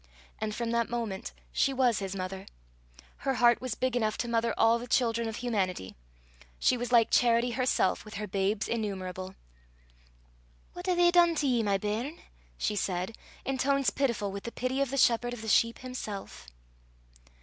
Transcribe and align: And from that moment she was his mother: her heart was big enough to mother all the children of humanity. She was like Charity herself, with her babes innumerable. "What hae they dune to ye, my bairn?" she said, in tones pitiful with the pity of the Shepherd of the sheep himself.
And 0.39 0.55
from 0.55 0.71
that 0.71 0.89
moment 0.89 1.31
she 1.51 1.73
was 1.73 1.99
his 1.99 2.15
mother: 2.15 2.47
her 3.17 3.35
heart 3.35 3.61
was 3.61 3.75
big 3.75 3.95
enough 3.95 4.17
to 4.17 4.27
mother 4.27 4.51
all 4.57 4.79
the 4.79 4.87
children 4.87 5.27
of 5.29 5.35
humanity. 5.35 5.95
She 6.57 6.75
was 6.75 6.91
like 6.91 7.11
Charity 7.11 7.51
herself, 7.51 8.03
with 8.03 8.15
her 8.15 8.25
babes 8.25 8.67
innumerable. 8.67 9.35
"What 10.73 10.87
hae 10.87 10.95
they 10.95 11.11
dune 11.11 11.35
to 11.35 11.45
ye, 11.45 11.61
my 11.61 11.77
bairn?" 11.77 12.17
she 12.57 12.75
said, 12.75 13.15
in 13.45 13.59
tones 13.59 13.91
pitiful 13.91 14.31
with 14.31 14.45
the 14.45 14.51
pity 14.51 14.81
of 14.81 14.89
the 14.89 14.97
Shepherd 14.97 15.35
of 15.35 15.43
the 15.43 15.47
sheep 15.47 15.77
himself. 15.77 16.47